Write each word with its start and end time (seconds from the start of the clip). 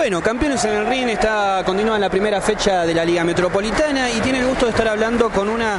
Bueno, 0.00 0.22
campeones 0.22 0.64
en 0.64 0.72
el 0.72 0.86
ring, 0.86 1.10
está 1.10 1.62
continúa 1.62 1.98
la 1.98 2.08
primera 2.08 2.40
fecha 2.40 2.86
de 2.86 2.94
la 2.94 3.04
Liga 3.04 3.22
Metropolitana 3.22 4.10
y 4.10 4.18
tiene 4.20 4.38
el 4.38 4.46
gusto 4.46 4.64
de 4.64 4.70
estar 4.70 4.88
hablando 4.88 5.28
con 5.28 5.46
una 5.46 5.78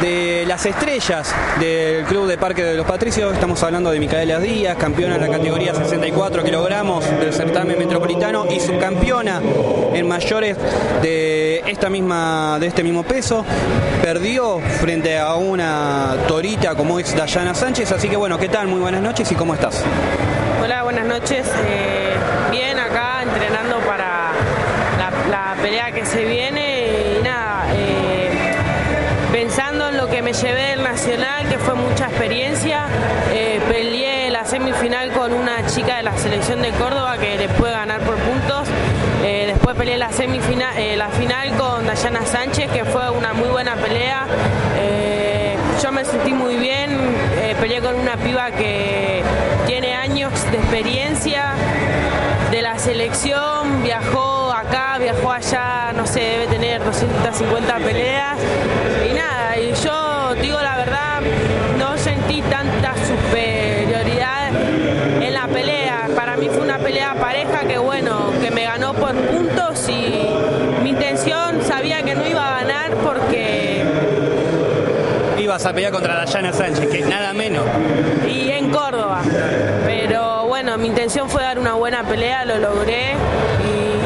de 0.00 0.44
las 0.48 0.64
estrellas 0.64 1.34
del 1.60 2.06
Club 2.06 2.26
de 2.28 2.38
Parque 2.38 2.64
de 2.64 2.78
los 2.78 2.86
Patricios. 2.86 3.34
Estamos 3.34 3.62
hablando 3.62 3.90
de 3.90 4.00
Micaela 4.00 4.40
Díaz, 4.40 4.78
campeona 4.78 5.16
en 5.16 5.20
la 5.20 5.28
categoría 5.28 5.74
64 5.74 6.42
kilogramos 6.44 7.04
del 7.20 7.34
certamen 7.34 7.78
metropolitano 7.78 8.46
y 8.50 8.58
subcampeona 8.58 9.42
en 9.92 10.08
mayores 10.08 10.56
de 11.02 11.62
esta 11.66 11.90
misma 11.90 12.56
de 12.58 12.68
este 12.68 12.82
mismo 12.82 13.02
peso. 13.02 13.44
Perdió 14.02 14.60
frente 14.80 15.18
a 15.18 15.34
una 15.34 16.16
torita 16.26 16.74
como 16.74 16.98
es 16.98 17.14
Dayana 17.14 17.54
Sánchez, 17.54 17.92
así 17.92 18.08
que 18.08 18.16
bueno, 18.16 18.38
¿qué 18.38 18.48
tal? 18.48 18.66
Muy 18.66 18.80
buenas 18.80 19.02
noches 19.02 19.30
y 19.30 19.34
¿cómo 19.34 19.52
estás? 19.52 19.84
Hola, 20.62 20.82
buenas 20.82 21.06
noches. 21.06 21.46
Eh, 21.66 22.14
bien, 22.50 22.77
en 29.60 29.96
lo 29.96 30.08
que 30.08 30.22
me 30.22 30.32
llevé 30.32 30.70
del 30.70 30.84
Nacional, 30.84 31.48
que 31.48 31.58
fue 31.58 31.74
mucha 31.74 32.06
experiencia. 32.06 32.86
Eh, 33.32 33.60
peleé 33.68 34.30
la 34.30 34.44
semifinal 34.44 35.10
con 35.10 35.32
una 35.32 35.66
chica 35.66 35.96
de 35.96 36.04
la 36.04 36.16
selección 36.16 36.62
de 36.62 36.70
Córdoba 36.70 37.18
que 37.18 37.36
le 37.36 37.48
puede 37.48 37.72
ganar 37.72 38.00
por 38.02 38.14
puntos. 38.16 38.68
después 39.20 39.76
peleé 39.76 39.98
la 39.98 40.12
semifinal, 40.12 40.74
la 40.96 41.08
final 41.08 41.56
con 41.56 41.86
Dayana 41.86 42.24
Sánchez, 42.24 42.70
que 42.70 42.84
fue 42.84 43.10
una 43.10 43.32
muy 43.32 43.48
buena 43.48 43.74
pelea. 43.74 44.26
yo 45.82 45.92
me 45.92 46.04
sentí 46.04 46.32
muy 46.32 46.56
bien, 46.56 46.96
peleé 47.60 47.80
con 47.80 47.96
una 47.96 48.16
piba 48.16 48.52
que 48.52 49.22
tiene 49.66 49.96
años 49.96 50.32
de 50.52 50.58
experiencia 50.58 51.54
de 52.52 52.62
la 52.62 52.78
selección, 52.78 53.82
viajó 53.82 54.37
viajó 55.12 55.32
allá, 55.32 55.92
no 55.96 56.06
sé, 56.06 56.20
debe 56.20 56.46
tener 56.48 56.84
250 56.84 57.76
peleas. 57.78 58.36
Y 59.10 59.14
nada, 59.14 59.56
y 59.56 59.72
yo 59.82 60.34
digo 60.34 60.60
la 60.60 60.76
verdad, 60.76 61.20
no 61.78 61.96
sentí 61.96 62.42
tanta 62.42 62.92
superioridad 63.06 64.50
en 65.22 65.32
la 65.32 65.48
pelea. 65.48 66.08
Para 66.14 66.36
mí 66.36 66.50
fue 66.50 66.60
una 66.60 66.78
pelea 66.78 67.14
pareja 67.14 67.60
que 67.60 67.78
bueno, 67.78 68.32
que 68.42 68.50
me 68.50 68.64
ganó 68.64 68.92
por 68.92 69.14
puntos 69.14 69.88
y 69.88 70.28
mi 70.82 70.90
intención 70.90 71.62
sabía 71.62 72.02
que 72.02 72.14
no 72.14 72.26
iba 72.26 72.46
a 72.46 72.60
ganar 72.62 72.90
porque 72.96 73.84
ibas 75.38 75.64
a 75.64 75.72
pelear 75.72 75.92
contra 75.92 76.16
Dayana 76.16 76.52
Sánchez, 76.52 76.86
que 76.86 77.00
nada 77.00 77.32
menos. 77.32 77.64
Y 78.28 78.50
en 78.50 78.70
Córdoba. 78.70 79.22
Pero 79.86 80.44
bueno, 80.48 80.76
mi 80.76 80.88
intención 80.88 81.30
fue 81.30 81.42
dar 81.42 81.58
una 81.58 81.72
buena 81.74 82.02
pelea, 82.02 82.44
lo 82.44 82.58
logré 82.58 83.14
y 83.64 83.97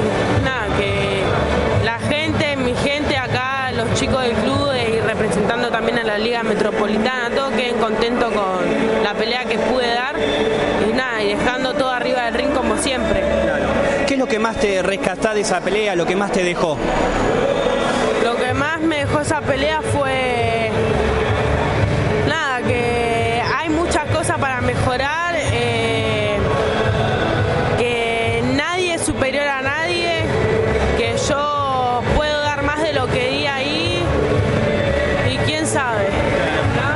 también 5.72 5.98
a 5.98 6.04
la 6.04 6.18
Liga 6.18 6.42
Metropolitana, 6.42 7.30
todos 7.34 7.52
queden 7.54 7.78
contentos 7.78 8.30
con 8.32 9.02
la 9.02 9.14
pelea 9.14 9.46
que 9.46 9.58
pude 9.58 9.86
dar 9.86 10.14
y 10.86 10.92
nada, 10.92 11.22
y 11.22 11.34
dejando 11.34 11.72
todo 11.72 11.90
arriba 11.90 12.26
del 12.26 12.34
ring 12.34 12.50
como 12.50 12.76
siempre. 12.76 13.22
¿Qué 14.06 14.14
es 14.14 14.20
lo 14.20 14.26
que 14.26 14.38
más 14.38 14.56
te 14.58 14.82
rescatás 14.82 15.34
de 15.34 15.40
esa 15.40 15.60
pelea, 15.60 15.96
lo 15.96 16.04
que 16.04 16.14
más 16.14 16.30
te 16.30 16.44
dejó? 16.44 16.76
Lo 18.22 18.36
que 18.36 18.52
más 18.52 18.80
me 18.82 18.98
dejó 18.98 19.20
esa 19.20 19.40
pelea 19.40 19.80
fue 19.80 20.70
nada, 22.28 22.60
que 22.60 23.42
hay 23.58 23.70
muchas 23.70 24.04
cosas 24.10 24.38
para 24.38 24.60
mejorar. 24.60 25.31
Sabe. 35.82 36.06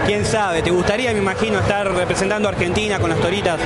¿Quién 0.06 0.25
sabe? 0.25 0.62
¿Te 0.62 0.71
gustaría, 0.71 1.12
me 1.12 1.19
imagino, 1.19 1.59
estar 1.59 1.93
representando 1.93 2.49
a 2.49 2.53
Argentina 2.53 2.99
con 2.99 3.11
las 3.11 3.19
toritas? 3.19 3.59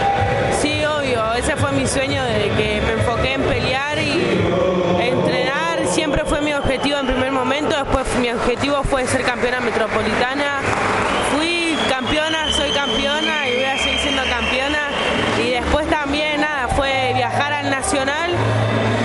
Sí, 0.61 0.83
obvio. 0.85 1.35
Ese 1.35 1.57
fue 1.57 1.73
mi 1.73 1.87
sueño 1.87 2.25
de 2.25 2.51
que 2.57 2.81
me 2.87 2.93
enfoqué 2.93 3.35
en 3.35 3.43
pelear 3.43 3.99
y 3.99 4.13
entrenar. 5.01 5.87
Siempre 5.87 6.25
fue 6.25 6.41
mi 6.41 6.55
objetivo 6.55 6.99
en 6.99 7.07
primer 7.07 7.33
momento. 7.33 7.77
Después 7.77 8.07
mi 8.21 8.31
objetivo 8.31 8.83
fue 8.85 9.07
ser 9.07 9.23
campeona 9.23 9.61
metropolitana. 9.61 10.61
Fui 11.37 11.77
campeona, 11.91 12.51
soy 12.53 12.71
campeona 12.71 13.49
y 13.49 13.55
voy 13.57 13.65
a 13.65 13.79
seguir 13.79 13.99
siendo 13.99 14.23
campeona. 14.23 14.79
Y 15.45 15.51
después 15.51 15.87
también, 15.89 16.41
nada, 16.41 16.69
fue 16.69 17.13
viajar 17.15 17.53
al 17.53 17.71
Nacional 17.71 18.31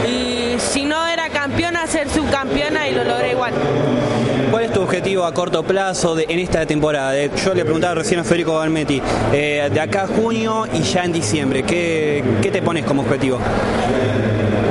y 0.07 0.56
si 0.59 0.85
no 0.85 1.06
era 1.07 1.29
campeona, 1.29 1.85
ser 1.88 2.09
subcampeona 2.09 2.88
y 2.88 2.94
lo 2.94 3.03
logré 3.03 3.31
igual. 3.31 3.53
¿Cuál 4.51 4.63
es 4.63 4.73
tu 4.73 4.81
objetivo 5.16 5.26
a 5.26 5.34
corto 5.34 5.64
plazo 5.64 6.18
en 6.20 6.40
esta 6.40 6.66
temporada? 6.66 7.14
Yo 7.16 7.53
le 7.53 7.64
preguntaba 7.64 7.96
recién 7.96 8.20
a 8.20 8.24
Federico 8.24 8.56
Balmetti, 8.56 9.02
eh, 9.31 9.70
de 9.72 9.80
acá 9.80 10.03
a 10.03 10.08
junio 10.08 10.66
y 10.74 10.81
ya 10.81 11.06
en 11.06 11.14
diciembre, 11.14 11.64
¿qué, 11.64 12.24
¿qué 12.42 12.52
te 12.52 12.62
pones 12.62 12.86
como 12.86 13.02
objetivo? 13.02 13.40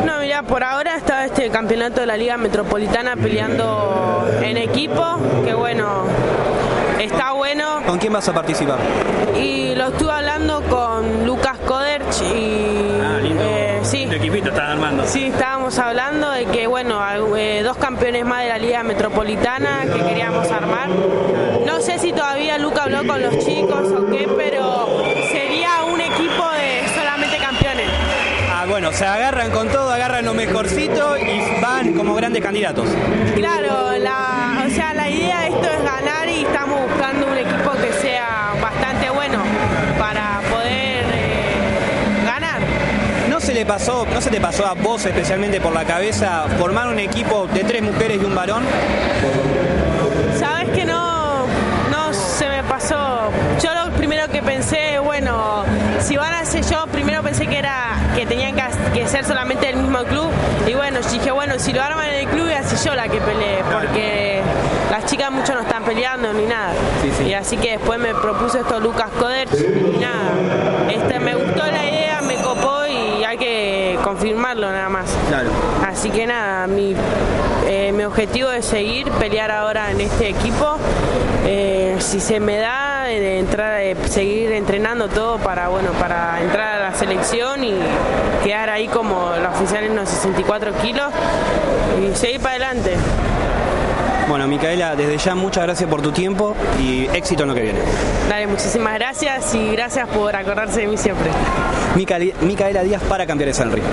No, 0.05 0.19
mira, 0.21 0.43
por 0.43 0.63
ahora 0.63 0.97
está 0.97 1.25
este 1.25 1.49
campeonato 1.49 2.01
de 2.01 2.07
la 2.07 2.17
Liga 2.17 2.37
Metropolitana 2.37 3.17
peleando 3.17 4.29
en 4.43 4.57
equipo, 4.59 5.03
que 5.45 5.55
bueno, 5.55 6.05
está 7.01 7.33
bueno. 7.33 7.83
¿Con 7.87 7.99
quién 7.99 8.13
vas 8.13 8.29
a 8.29 8.35
participar? 8.35 8.79
Y 9.39 9.75
lo 9.75 9.89
estuve 9.89 10.13
hablando 10.13 10.63
con 10.63 11.27
Lucas 11.27 11.59
Koderch 11.67 12.23
y... 12.35 12.64
Estás 14.55 14.71
armando. 14.71 15.05
Sí, 15.05 15.25
estábamos 15.25 15.77
hablando 15.81 16.31
de 16.31 16.47
que, 16.47 16.69
bueno, 16.69 17.01
eh, 17.37 17.63
dos 17.65 17.77
campeones 17.77 18.25
más 18.25 18.45
de 18.45 18.51
la 18.51 18.59
Liga 18.59 18.85
Metropolitana 18.85 19.81
que 19.93 20.01
queríamos 20.01 20.49
armar. 20.49 20.91
No 21.67 21.81
sé 21.81 21.99
si 21.99 22.13
todavía 22.13 22.57
Lucas 22.59 22.85
habló 22.85 23.05
con 23.05 23.21
los 23.21 23.37
chicos 23.45 23.91
o 23.91 24.07
qué, 24.07 24.29
pero 24.37 24.87
sería 25.33 25.83
un 25.93 26.01
equipo 26.01 26.49
de 26.53 26.83
solamente 26.95 27.37
campeones. 27.39 27.89
Ah, 28.49 28.65
bueno, 28.69 28.93
se 28.93 29.05
agarran 29.05 29.51
con 29.51 29.69
todo, 29.71 29.91
agarran 29.91 30.25
lo 30.25 30.35
mejorcito 30.35 31.19
y 31.19 31.61
van 31.61 31.93
como 31.95 32.15
grandes 32.15 32.41
candidatos. 32.41 32.89
Claro, 33.35 33.99
la, 33.99 34.67
o 34.69 34.71
sea, 34.71 34.95
la 34.95 35.11
idea 35.11 35.41
de 35.41 35.47
esto 35.49 35.69
es 35.69 35.83
ganar 35.83 36.29
y 36.29 36.45
estamos 36.45 36.81
buscando 36.89 37.27
un 37.27 37.39
equipo 37.39 37.73
que 37.73 37.93
sea 37.95 38.53
bastante 38.63 39.11
bueno 39.11 39.43
para 39.99 40.41
poder 40.49 41.05
eh, 41.13 42.25
ganar. 42.25 42.61
¿No 43.29 43.41
se 43.41 43.53
le 43.53 43.64
pasó, 43.75 44.07
no 44.15 44.21
se 44.21 44.31
te 44.31 44.41
pasó 44.41 44.65
a 44.65 44.75
vos 44.75 45.05
especialmente 45.05 45.61
por 45.61 45.73
la 45.73 45.85
cabeza 45.85 46.45
formar 46.61 46.87
un 46.87 47.01
equipo 47.01 47.49
de 47.49 47.65
tres 47.65 47.83
mujeres 47.83 48.21
y 48.23 48.25
un 48.25 48.33
varón? 48.33 48.63
Sabes 50.39 50.69
que 50.69 50.85
no, 50.85 51.45
no 51.91 52.15
se 52.15 52.49
me 52.49 52.63
pasó. 52.63 53.33
Yo 53.61 53.75
lo 53.75 53.91
primero 53.97 54.29
que 54.29 54.43
pensé, 54.43 55.01
bueno, 55.01 55.65
si 55.99 56.17
van 56.17 56.35
a 56.35 56.45
ser 56.45 56.63
yo, 56.65 56.87
primero 56.93 57.21
pensé 57.25 57.49
que 57.49 57.59
era 57.59 57.97
que 58.15 58.27
tenían 58.27 58.55
que, 58.93 59.09
ser 59.09 59.25
solamente 59.25 59.67
del 59.67 59.79
mismo 59.79 60.05
club. 60.05 60.31
Y 60.69 60.75
bueno, 60.75 61.01
dije, 61.11 61.33
bueno, 61.33 61.55
si 61.59 61.73
lo 61.73 61.83
arman 61.83 62.09
en 62.11 62.15
el 62.15 62.27
club, 62.29 62.49
y 62.49 62.53
así 62.53 62.77
yo 62.89 62.95
la 62.95 63.09
que 63.09 63.21
peleé, 63.21 63.65
porque 63.73 64.41
las 64.93 65.05
chicas 65.07 65.33
mucho 65.33 65.53
no 65.53 65.63
están 65.63 65.83
peleando 65.83 66.33
ni 66.33 66.47
nada. 66.47 66.75
Y 67.27 67.33
así 67.33 67.57
que 67.57 67.73
después 67.73 67.99
me 67.99 68.15
propuso 68.15 68.59
esto 68.59 68.79
Lucas 68.79 69.11
Coder 69.19 69.49
y 69.53 69.99
nada. 69.99 70.31
Este, 70.89 71.19
me 71.19 71.35
gustó 71.35 71.67
la 71.67 71.85
idea, 71.85 72.21
me 72.23 72.37
copó 72.37 72.87
y 72.87 73.25
hay 73.25 73.39
que 73.39 73.99
confirmarlo 74.15 74.71
nada 74.71 74.89
más. 74.89 75.07
Así 75.87 76.11
que 76.11 76.27
nada, 76.27 76.67
mi, 76.69 76.95
eh, 77.67 77.93
mi 77.93 78.05
objetivo 78.05 78.51
es 78.51 78.65
seguir, 78.65 79.11
pelear 79.13 79.51
ahora 79.51 79.91
en 79.91 80.01
este 80.01 80.29
equipo. 80.29 80.77
Eh, 81.47 81.97
si 81.99 82.21
se 82.21 82.41
me 82.41 82.57
da 82.57 83.05
de 83.05 83.39
entrar, 83.39 83.81
de 83.81 83.97
seguir 84.09 84.53
entrenando 84.53 85.09
todo 85.09 85.39
para 85.39 85.69
bueno, 85.69 85.91
para 85.99 86.41
entrar 86.41 86.81
a 86.81 86.91
la 86.91 86.95
selección 86.95 87.65
y 87.65 87.75
quedar 88.43 88.71
ahí 88.71 88.89
como 88.89 89.31
la 89.43 89.51
oficial 89.51 89.85
en 89.85 89.97
los 89.97 90.09
64 90.09 90.73
kilos 90.81 91.13
y 92.01 92.17
seguir 92.17 92.41
para 92.41 92.55
adelante. 92.55 92.97
Bueno, 94.29 94.49
Micaela, 94.49 94.97
desde 94.97 95.19
ya 95.19 95.35
muchas 95.35 95.65
gracias 95.65 95.91
por 95.91 96.01
tu 96.01 96.13
tiempo 96.13 96.57
y 96.81 97.07
éxito 97.13 97.43
en 97.43 97.49
lo 97.51 97.55
que 97.55 97.61
viene. 97.61 97.81
Dale, 98.29 98.47
muchísimas 98.47 98.95
gracias 98.95 99.55
y 99.55 99.73
gracias 99.73 100.09
por 100.09 100.35
acordarse 100.35 100.81
de 100.81 100.87
mí 100.87 100.97
siempre. 100.97 101.31
Micaela 101.95 102.83
Díaz 102.83 103.03
para 103.03 103.27
San 103.53 103.71
Río. 103.71 103.83